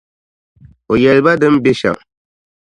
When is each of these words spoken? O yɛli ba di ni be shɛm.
O 0.91 0.93
yɛli 1.01 1.21
ba 1.25 1.39
di 1.39 1.47
ni 1.49 1.59
be 1.63 1.71
shɛm. 1.79 1.97